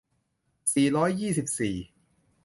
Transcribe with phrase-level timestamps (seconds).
[0.73, 1.75] สี่ร้อยยี่สิบสี่